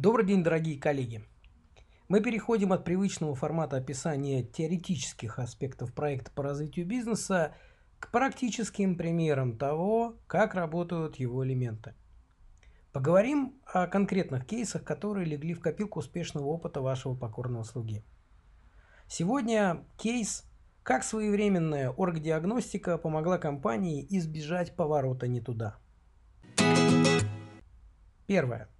Добрый 0.00 0.24
день, 0.24 0.42
дорогие 0.42 0.80
коллеги! 0.80 1.22
Мы 2.08 2.22
переходим 2.22 2.72
от 2.72 2.86
привычного 2.86 3.34
формата 3.34 3.76
описания 3.76 4.42
теоретических 4.42 5.38
аспектов 5.38 5.92
проекта 5.92 6.30
по 6.30 6.42
развитию 6.42 6.86
бизнеса 6.86 7.54
к 7.98 8.10
практическим 8.10 8.96
примерам 8.96 9.58
того, 9.58 10.16
как 10.26 10.54
работают 10.54 11.16
его 11.16 11.44
элементы. 11.44 11.92
Поговорим 12.92 13.60
о 13.66 13.86
конкретных 13.88 14.46
кейсах, 14.46 14.84
которые 14.84 15.26
легли 15.26 15.52
в 15.52 15.60
копилку 15.60 15.98
успешного 15.98 16.46
опыта 16.46 16.80
вашего 16.80 17.14
покорного 17.14 17.64
слуги. 17.64 18.02
Сегодня 19.06 19.84
кейс 19.98 20.50
«Как 20.82 21.04
своевременная 21.04 21.90
оргдиагностика 21.90 22.96
помогла 22.96 23.36
компании 23.36 24.06
избежать 24.08 24.74
поворота 24.74 25.28
не 25.28 25.42
туда». 25.42 25.76
Первое. 28.26 28.70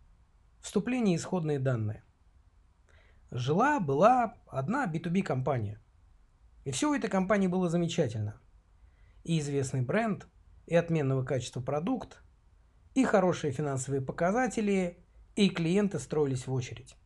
Вступление 0.60 1.16
и 1.16 1.18
исходные 1.18 1.58
данные. 1.58 2.04
Жила-была 3.30 4.34
одна 4.46 4.86
B2B 4.86 5.22
компания. 5.22 5.80
И 6.64 6.70
все 6.70 6.90
у 6.90 6.94
этой 6.94 7.08
компании 7.08 7.46
было 7.46 7.68
замечательно. 7.68 8.40
И 9.24 9.38
известный 9.38 9.82
бренд, 9.82 10.28
и 10.66 10.74
отменного 10.74 11.24
качества 11.24 11.60
продукт, 11.60 12.22
и 12.94 13.04
хорошие 13.04 13.52
финансовые 13.52 14.02
показатели, 14.02 15.04
и 15.34 15.48
клиенты 15.48 15.98
строились 15.98 16.46
в 16.46 16.52
очередь. 16.52 16.96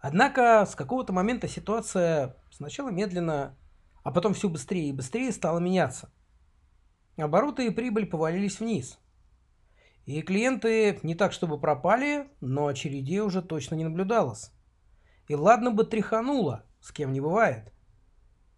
Однако 0.00 0.64
с 0.64 0.76
какого-то 0.76 1.12
момента 1.12 1.48
ситуация 1.48 2.36
сначала 2.50 2.90
медленно, 2.90 3.56
а 4.04 4.12
потом 4.12 4.34
все 4.34 4.48
быстрее 4.48 4.90
и 4.90 4.92
быстрее 4.92 5.32
стала 5.32 5.58
меняться. 5.58 6.12
Обороты 7.16 7.66
и 7.66 7.70
прибыль 7.70 8.06
повалились 8.06 8.60
вниз– 8.60 8.98
и 10.08 10.22
клиенты 10.22 10.98
не 11.02 11.14
так 11.14 11.32
чтобы 11.32 11.60
пропали, 11.60 12.30
но 12.40 12.66
очередей 12.66 13.20
уже 13.20 13.42
точно 13.42 13.74
не 13.74 13.84
наблюдалось. 13.84 14.52
И 15.28 15.34
ладно 15.34 15.70
бы 15.70 15.84
тряхануло, 15.84 16.64
с 16.80 16.92
кем 16.92 17.12
не 17.12 17.20
бывает. 17.20 17.74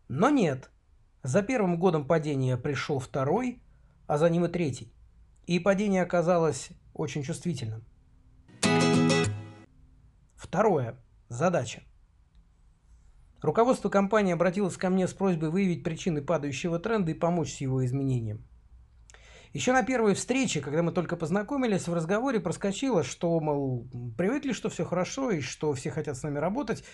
Но 0.06 0.30
нет. 0.30 0.70
За 1.24 1.42
первым 1.42 1.80
годом 1.80 2.06
падения 2.06 2.56
пришел 2.56 3.00
второй, 3.00 3.60
а 4.06 4.16
за 4.16 4.30
ним 4.30 4.44
и 4.44 4.48
третий. 4.48 4.94
И 5.46 5.58
падение 5.58 6.02
оказалось 6.02 6.68
очень 6.94 7.24
чувствительным. 7.24 7.84
Второе. 10.36 11.02
Задача. 11.28 11.82
Руководство 13.42 13.88
компании 13.88 14.34
обратилось 14.34 14.76
ко 14.76 14.88
мне 14.88 15.08
с 15.08 15.14
просьбой 15.14 15.50
выявить 15.50 15.82
причины 15.82 16.22
падающего 16.22 16.78
тренда 16.78 17.10
и 17.10 17.14
помочь 17.14 17.54
с 17.54 17.60
его 17.60 17.84
изменением. 17.84 18.46
Еще 19.52 19.72
на 19.72 19.82
первой 19.82 20.14
встрече, 20.14 20.60
когда 20.60 20.82
мы 20.82 20.92
только 20.92 21.16
познакомились, 21.16 21.88
в 21.88 21.94
разговоре 21.94 22.38
проскочило, 22.38 23.02
что, 23.02 23.40
мол, 23.40 23.88
привыкли, 24.16 24.52
что 24.52 24.68
все 24.68 24.84
хорошо 24.84 25.32
и 25.32 25.40
что 25.40 25.72
все 25.74 25.90
хотят 25.90 26.16
с 26.16 26.22
нами 26.22 26.38
работать. 26.38 26.84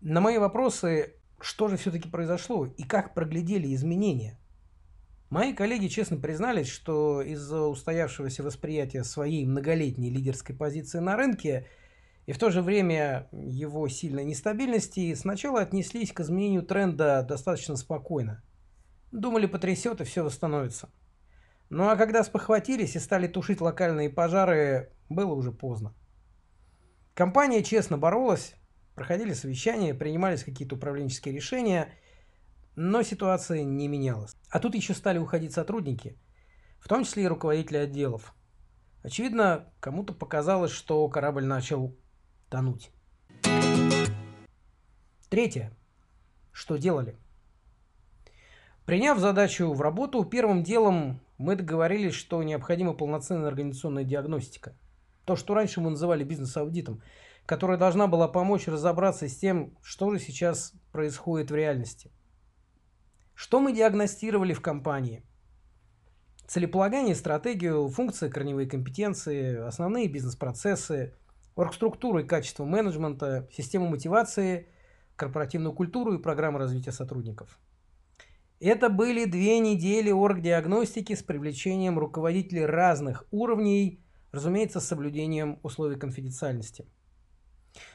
На 0.00 0.20
мои 0.20 0.38
вопросы, 0.38 1.14
что 1.40 1.68
же 1.68 1.76
все-таки 1.76 2.08
произошло 2.08 2.66
и 2.66 2.82
как 2.82 3.14
проглядели 3.14 3.72
изменения. 3.74 4.40
Мои 5.30 5.54
коллеги 5.54 5.86
честно 5.86 6.16
признались, 6.16 6.68
что 6.68 7.22
из-за 7.22 7.62
устоявшегося 7.62 8.42
восприятия 8.42 9.04
своей 9.04 9.46
многолетней 9.46 10.10
лидерской 10.10 10.54
позиции 10.54 10.98
на 10.98 11.16
рынке 11.16 11.68
и 12.26 12.32
в 12.32 12.38
то 12.38 12.50
же 12.50 12.60
время 12.60 13.28
его 13.32 13.88
сильной 13.88 14.24
нестабильности 14.24 15.14
сначала 15.14 15.60
отнеслись 15.60 16.12
к 16.12 16.20
изменению 16.20 16.64
тренда 16.64 17.24
достаточно 17.26 17.76
спокойно. 17.76 18.42
Думали, 19.12 19.46
потрясет 19.46 20.00
и 20.00 20.04
все 20.04 20.22
восстановится. 20.22 20.90
Ну 21.72 21.88
а 21.88 21.96
когда 21.96 22.22
спохватились 22.22 22.96
и 22.96 22.98
стали 22.98 23.26
тушить 23.26 23.62
локальные 23.62 24.10
пожары, 24.10 24.92
было 25.08 25.32
уже 25.32 25.52
поздно. 25.52 25.94
Компания 27.14 27.62
честно 27.62 27.96
боролась, 27.96 28.56
проходили 28.94 29.32
совещания, 29.32 29.94
принимались 29.94 30.44
какие-то 30.44 30.74
управленческие 30.74 31.34
решения, 31.34 31.88
но 32.76 33.02
ситуация 33.02 33.62
не 33.64 33.88
менялась. 33.88 34.36
А 34.50 34.60
тут 34.60 34.74
еще 34.74 34.92
стали 34.92 35.16
уходить 35.16 35.54
сотрудники, 35.54 36.20
в 36.78 36.88
том 36.88 37.04
числе 37.04 37.22
и 37.22 37.26
руководители 37.26 37.78
отделов. 37.78 38.34
Очевидно, 39.02 39.72
кому-то 39.80 40.12
показалось, 40.12 40.72
что 40.72 41.08
корабль 41.08 41.46
начал 41.46 41.96
тонуть. 42.50 42.90
Третье. 45.30 45.74
Что 46.52 46.76
делали? 46.76 47.16
Приняв 48.84 49.18
задачу 49.18 49.72
в 49.72 49.80
работу, 49.80 50.22
первым 50.26 50.62
делом 50.62 51.20
мы 51.42 51.56
договорились, 51.56 52.14
что 52.14 52.40
необходима 52.42 52.94
полноценная 52.94 53.48
организационная 53.48 54.04
диагностика. 54.04 54.76
То, 55.24 55.34
что 55.34 55.54
раньше 55.54 55.80
мы 55.80 55.90
называли 55.90 56.22
бизнес-аудитом, 56.22 57.02
которая 57.46 57.76
должна 57.76 58.06
была 58.06 58.28
помочь 58.28 58.68
разобраться 58.68 59.28
с 59.28 59.36
тем, 59.36 59.76
что 59.82 60.10
же 60.10 60.20
сейчас 60.20 60.72
происходит 60.92 61.50
в 61.50 61.54
реальности. 61.56 62.12
Что 63.34 63.58
мы 63.58 63.72
диагностировали 63.72 64.52
в 64.52 64.60
компании? 64.60 65.24
Целеполагание, 66.46 67.16
стратегию, 67.16 67.88
функции, 67.88 68.28
корневые 68.28 68.68
компетенции, 68.68 69.56
основные 69.66 70.06
бизнес-процессы, 70.06 71.16
оргструктуру 71.56 72.20
и 72.20 72.26
качество 72.26 72.64
менеджмента, 72.64 73.48
систему 73.52 73.88
мотивации, 73.88 74.68
корпоративную 75.16 75.74
культуру 75.74 76.14
и 76.14 76.22
программы 76.22 76.60
развития 76.60 76.92
сотрудников– 76.92 77.58
это 78.64 78.90
были 78.90 79.24
две 79.24 79.58
недели 79.58 80.12
оргдиагностики 80.12 81.16
с 81.16 81.22
привлечением 81.24 81.98
руководителей 81.98 82.64
разных 82.64 83.24
уровней, 83.32 84.04
разумеется, 84.30 84.78
с 84.78 84.86
соблюдением 84.86 85.58
условий 85.64 85.96
конфиденциальности. 85.96 86.86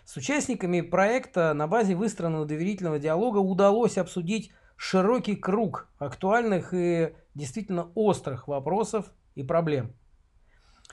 С 0.03 0.17
участниками 0.17 0.81
проекта 0.81 1.53
на 1.53 1.67
базе 1.67 1.95
выстроенного 1.95 2.45
доверительного 2.45 3.00
диалога 3.00 3.38
удалось 3.38 3.97
обсудить 3.97 4.51
широкий 4.75 5.38
круг 5.38 5.88
актуальных 6.00 6.73
и 6.73 7.13
действительно 7.33 7.89
острых 7.95 8.50
вопросов 8.50 9.13
и 9.35 9.44
проблем. 9.44 9.95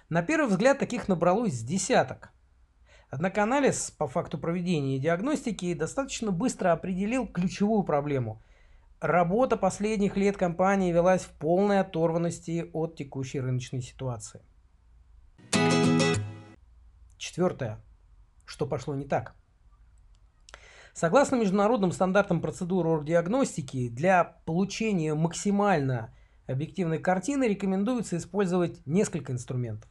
На 0.08 0.22
первый 0.22 0.50
взгляд 0.50 0.78
таких 0.78 1.08
набралось 1.08 1.54
с 1.54 1.64
десяток. 1.64 2.30
Однако 3.10 3.42
анализ 3.42 3.90
по 3.90 4.06
факту 4.06 4.38
проведения 4.38 5.00
диагностики 5.00 5.74
достаточно 5.74 6.30
быстро 6.30 6.70
определил 6.70 7.26
ключевую 7.26 7.82
проблему– 7.82 8.40
Работа 9.00 9.56
последних 9.56 10.16
лет 10.16 10.36
компании 10.36 10.92
велась 10.92 11.22
в 11.22 11.30
полной 11.30 11.80
оторванности 11.80 12.70
от 12.72 12.96
текущей 12.96 13.40
рыночной 13.40 13.82
ситуации. 13.82 14.40
Четвертое. 17.18 17.80
Что 18.46 18.66
пошло 18.66 18.94
не 18.94 19.04
так? 19.04 19.34
Согласно 20.94 21.36
международным 21.36 21.92
стандартам 21.92 22.40
процедуры 22.40 23.04
диагностики, 23.04 23.88
для 23.88 24.24
получения 24.44 25.14
максимально 25.14 26.14
объективной 26.46 26.98
картины 26.98 27.44
рекомендуется 27.44 28.16
использовать 28.16 28.86
несколько 28.86 29.32
инструментов. 29.32 29.90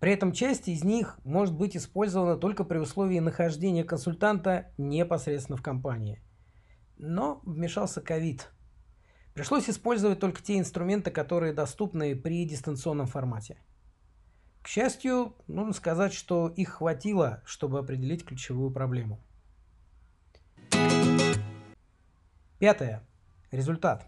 При 0.00 0.12
этом 0.12 0.32
часть 0.32 0.68
из 0.68 0.84
них 0.84 1.18
может 1.24 1.54
быть 1.54 1.76
использована 1.76 2.36
только 2.36 2.64
при 2.64 2.78
условии 2.78 3.20
нахождения 3.20 3.84
консультанта 3.84 4.72
непосредственно 4.76 5.56
в 5.56 5.62
компании– 5.62 6.22
но 6.98 7.40
вмешался 7.44 8.00
ковид. 8.00 8.50
Пришлось 9.34 9.70
использовать 9.70 10.18
только 10.18 10.42
те 10.42 10.58
инструменты, 10.58 11.10
которые 11.10 11.52
доступны 11.52 12.16
при 12.16 12.44
дистанционном 12.44 13.06
формате. 13.06 13.58
К 14.62 14.68
счастью, 14.68 15.36
нужно 15.46 15.72
сказать, 15.72 16.12
что 16.12 16.48
их 16.48 16.70
хватило, 16.70 17.42
чтобы 17.46 17.78
определить 17.78 18.24
ключевую 18.24 18.70
проблему. 18.70 19.20
Пятое. 22.58 23.06
Результат. 23.52 24.06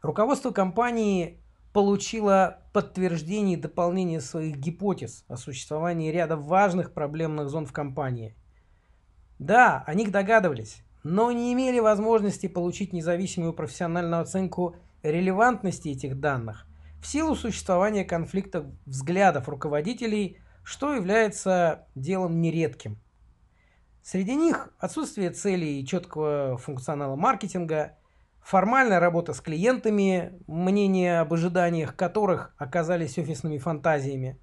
Руководство 0.00 0.52
компании 0.52 1.42
получило 1.72 2.62
подтверждение 2.72 3.58
и 3.58 3.60
дополнение 3.60 4.20
своих 4.20 4.56
гипотез 4.56 5.24
о 5.28 5.36
существовании 5.36 6.12
ряда 6.12 6.36
важных 6.36 6.94
проблемных 6.94 7.50
зон 7.50 7.66
в 7.66 7.72
компании. 7.72 8.36
Да, 9.38 9.82
о 9.86 9.94
них 9.94 10.10
догадывались, 10.10 10.82
но 11.10 11.32
не 11.32 11.54
имели 11.54 11.78
возможности 11.78 12.48
получить 12.48 12.92
независимую 12.92 13.54
профессиональную 13.54 14.20
оценку 14.20 14.76
релевантности 15.02 15.88
этих 15.88 16.20
данных 16.20 16.66
в 17.00 17.06
силу 17.06 17.34
существования 17.34 18.04
конфликта 18.04 18.70
взглядов 18.84 19.48
руководителей, 19.48 20.38
что 20.62 20.94
является 20.94 21.86
делом 21.94 22.42
нередким. 22.42 22.98
Среди 24.02 24.34
них 24.34 24.68
отсутствие 24.78 25.30
целей 25.30 25.80
и 25.80 25.86
четкого 25.86 26.58
функционала 26.58 27.16
маркетинга, 27.16 27.96
формальная 28.42 29.00
работа 29.00 29.32
с 29.32 29.40
клиентами, 29.40 30.38
мнение 30.46 31.20
об 31.20 31.32
ожиданиях 31.32 31.96
которых 31.96 32.54
оказались 32.58 33.16
офисными 33.16 33.56
фантазиями, 33.56 34.38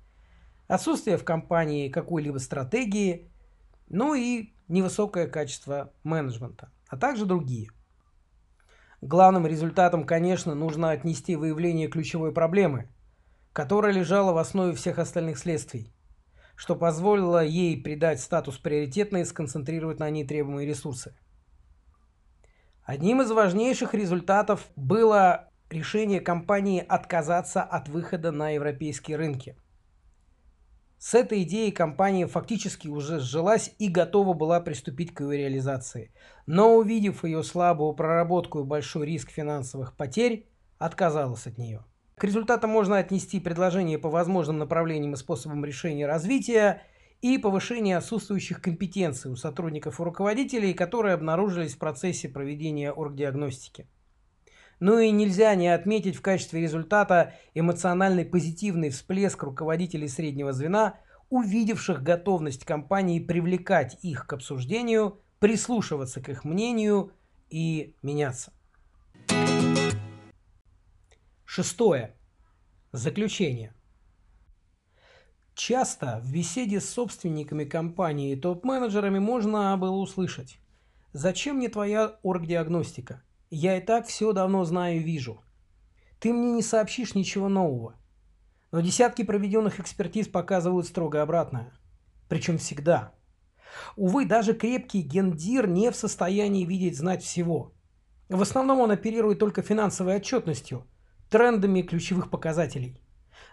отсутствие 0.67 1.17
в 1.17 1.23
компании 1.23 1.89
какой-либо 1.89 2.39
стратегии, 2.39 3.29
ну 3.87 4.15
и 4.15 4.54
невысокое 4.67 5.27
качество 5.27 5.93
менеджмента, 6.03 6.71
а 6.87 6.97
также 6.97 7.25
другие. 7.25 7.69
Главным 9.01 9.45
результатом, 9.45 10.05
конечно, 10.05 10.55
нужно 10.55 10.91
отнести 10.91 11.35
выявление 11.35 11.87
ключевой 11.87 12.31
проблемы, 12.31 12.89
которая 13.53 13.91
лежала 13.91 14.33
в 14.33 14.37
основе 14.37 14.73
всех 14.73 14.99
остальных 14.99 15.37
следствий. 15.37 15.91
что 16.55 16.75
позволило 16.75 17.43
ей 17.43 17.81
придать 17.81 18.21
статус 18.21 18.57
приоритетной 18.57 19.21
и 19.21 19.25
сконцентрировать 19.25 19.99
на 19.99 20.09
ней 20.09 20.25
требуемые 20.25 20.67
ресурсы. 20.67 21.13
Одним 22.83 23.21
из 23.21 23.31
важнейших 23.31 23.93
результатов 23.93 24.69
было 24.75 25.49
решение 25.69 26.21
компании 26.21 26.85
отказаться 26.87 27.61
от 27.61 27.89
выхода 27.89 28.31
на 28.31 28.51
европейские 28.51 29.17
рынки. 29.17 29.57
С 31.05 31.13
этой 31.13 31.43
идеей 31.43 31.71
компания 31.71 32.25
фактически 32.25 32.87
уже 32.87 33.19
сжилась 33.19 33.75
и 33.77 33.89
готова 33.89 34.33
была 34.33 34.59
приступить 34.59 35.13
к 35.13 35.21
ее 35.21 35.37
реализации. 35.37 36.11
Но 36.47 36.77
увидев 36.77 37.23
ее 37.23 37.43
слабую 37.43 37.93
проработку 37.93 38.61
и 38.61 38.63
большой 38.63 39.05
риск 39.05 39.29
финансовых 39.29 39.95
потерь, 39.95 40.47
отказалась 40.79 41.45
от 41.45 41.59
нее. 41.59 41.85
К 42.15 42.23
результатам 42.23 42.71
можно 42.71 42.97
отнести 42.97 43.39
предложение 43.39 43.99
по 43.99 44.09
возможным 44.09 44.57
направлениям 44.57 45.13
и 45.13 45.15
способам 45.15 45.63
решения 45.63 46.07
развития 46.07 46.81
и 47.21 47.37
повышение 47.37 47.97
отсутствующих 47.97 48.59
компетенций 48.59 49.31
у 49.31 49.35
сотрудников 49.35 49.99
и 49.99 50.03
руководителей, 50.03 50.73
которые 50.73 51.13
обнаружились 51.13 51.75
в 51.75 51.77
процессе 51.77 52.29
проведения 52.29 52.91
оргдиагностики. 52.91 53.87
Ну 54.79 54.99
и 54.99 55.09
нельзя 55.11 55.55
не 55.55 55.69
отметить 55.69 56.15
в 56.15 56.21
качестве 56.21 56.61
результата 56.61 57.33
эмоциональный 57.53 58.25
позитивный 58.25 58.89
всплеск 58.89 59.41
руководителей 59.43 60.07
среднего 60.07 60.51
звена, 60.51 60.99
увидевших 61.29 62.03
готовность 62.03 62.65
компании 62.65 63.19
привлекать 63.19 63.97
их 64.03 64.27
к 64.27 64.33
обсуждению, 64.33 65.21
прислушиваться 65.39 66.21
к 66.21 66.29
их 66.29 66.43
мнению 66.43 67.11
и 67.49 67.95
меняться. 68.01 68.51
Шестое. 71.45 72.15
Заключение. 72.91 73.73
Часто 75.53 76.19
в 76.21 76.33
беседе 76.33 76.81
с 76.81 76.89
собственниками 76.89 77.63
компании 77.63 78.33
и 78.33 78.35
топ-менеджерами 78.35 79.19
можно 79.19 79.77
было 79.77 79.95
услышать 79.95 80.59
«Зачем 81.13 81.57
мне 81.57 81.69
твоя 81.69 82.19
оргдиагностика? 82.23 83.24
Я 83.49 83.77
и 83.77 83.85
так 83.85 84.07
все 84.07 84.33
давно 84.33 84.65
знаю 84.65 84.97
и 84.97 85.03
вижу. 85.03 85.43
Ты 86.19 86.33
мне 86.33 86.51
не 86.53 86.63
сообщишь 86.63 87.15
ничего 87.15 87.49
нового. 87.49 87.95
Но 88.71 88.81
десятки 88.81 89.23
проведенных 89.23 89.79
экспертиз 89.79 90.27
показывают 90.27 90.87
строго 90.87 91.21
обратное. 91.21 91.71
Причем 92.27 92.57
всегда. 92.57 93.13
Увы, 93.95 94.25
даже 94.25 94.53
крепкий 94.53 95.01
гендир 95.01 95.67
не 95.67 95.91
в 95.91 95.95
состоянии 95.95 96.65
видеть 96.65 96.97
знать 96.97 97.23
всего. 97.23 97.73
В 98.29 98.41
основном 98.41 98.79
он 98.79 98.91
оперирует 98.91 99.37
только 99.37 99.61
финансовой 99.61 100.15
отчетностью, 100.15 100.87
трендами 101.29 101.83
ключевых 101.83 102.31
показателей. 102.31 102.99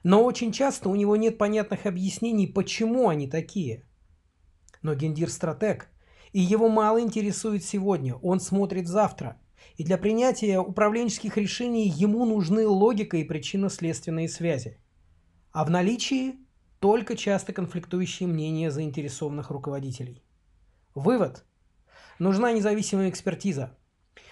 Но 0.05 0.25
очень 0.25 0.53
часто 0.53 0.89
у 0.89 0.95
него 0.95 1.17
нет 1.17 1.37
понятных 1.37 1.85
объяснений, 1.85 2.47
почему 2.47 3.09
они 3.09 3.29
такие. 3.29 3.85
Но 4.81 4.95
гендир 4.95 5.29
стратег, 5.29 5.91
и 6.33 6.41
его 6.41 6.69
мало 6.71 7.01
интересует 7.01 7.63
сегодня, 7.63 8.15
он 8.15 8.41
смотрит 8.41 8.89
завтра– 8.89 9.37
и 9.77 9.85
для 9.85 9.99
принятия 9.99 10.59
управленческих 10.59 11.37
решений 11.37 11.89
ему 11.89 12.25
нужны 12.25 12.67
логика 12.67 13.17
и 13.17 13.25
причинно-следственные 13.25 14.29
связи. 14.29 14.79
А 15.53 15.65
в 15.65 15.71
наличии 15.71 16.37
только 16.81 17.17
часто 17.17 17.53
конфликтующие 17.53 18.29
мнения 18.29 18.71
заинтересованных 18.71 19.51
руководителей. 19.51 20.25
Вывод. 20.95 21.45
Нужна 22.19 22.53
независимая 22.53 23.09
экспертиза. 23.09 23.77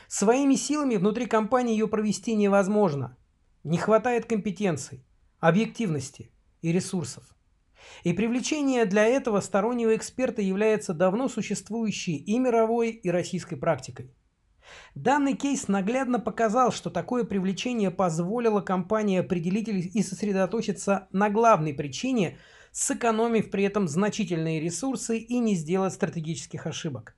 Своими 0.09 0.57
силами 0.57 0.97
внутри 0.97 1.27
компании 1.27 1.73
ее 1.73 1.87
провести 1.87 2.35
невозможно. 2.35 3.17
Не 3.63 3.79
хватает 3.79 4.27
компетенций, 4.27 5.05
объективности 5.39 6.33
и 6.63 6.73
ресурсов. 6.73 7.25
И 8.03 8.13
привлечение 8.13 8.85
для 8.85 9.05
этого 9.05 9.41
стороннего 9.41 9.95
эксперта 9.95 10.43
является 10.43 10.95
давно 10.95 11.29
существующей 11.29 12.17
и 12.17 12.39
мировой, 12.39 12.91
и 12.91 13.11
российской 13.11 13.57
практикой. 13.57 14.15
Данный 14.95 15.35
кейс 15.35 15.69
наглядно 15.69 16.21
показал, 16.21 16.73
что 16.73 16.91
такое 16.91 17.25
привлечение 17.25 17.91
позволило 17.91 18.61
компании 18.61 19.21
определить 19.21 19.69
и 19.69 20.03
сосредоточиться 20.03 21.09
на 21.13 21.31
главной 21.31 21.75
причине, 21.75 22.39
сэкономив 22.73 23.51
при 23.51 23.65
этом 23.65 23.89
значительные 23.89 24.61
ресурсы 24.61 25.19
и 25.19 25.39
не 25.39 25.55
сделать 25.55 25.93
стратегических 25.93 26.67
ошибок. 26.67 27.17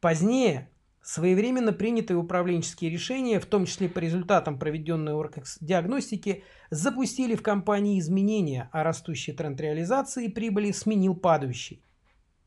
Позднее 0.00 0.70
своевременно 1.02 1.72
принятые 1.72 2.18
управленческие 2.18 2.90
решения, 2.90 3.40
в 3.40 3.46
том 3.46 3.64
числе 3.64 3.88
по 3.88 3.98
результатам 3.98 4.58
проведенной 4.58 5.14
оргдиагностики, 5.14 6.44
запустили 6.70 7.34
в 7.34 7.42
компании 7.42 7.98
изменения, 7.98 8.68
а 8.72 8.82
растущий 8.82 9.32
тренд 9.32 9.58
реализации 9.58 10.28
прибыли 10.28 10.70
сменил 10.70 11.14
падающий. 11.14 11.82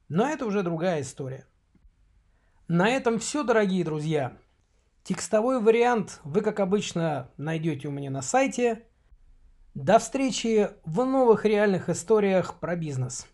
Но 0.10 0.30
это 0.30 0.46
уже 0.46 0.62
другая 0.62 1.02
история. 1.02 1.48
На 2.74 2.88
этом 2.88 3.20
все, 3.20 3.44
дорогие 3.44 3.84
друзья. 3.84 4.32
Текстовой 5.04 5.62
вариант 5.62 6.22
вы, 6.24 6.40
как 6.40 6.62
обычно, 6.62 7.30
найдете 7.36 7.90
у 7.90 7.92
меня 7.92 8.10
на 8.10 8.22
сайте. 8.22 8.86
До 9.74 10.00
встречи 10.00 10.70
в 10.86 11.04
новых 11.04 11.44
реальных 11.44 11.90
историях 11.90 12.62
про 12.62 12.78
бизнес. 12.78 13.28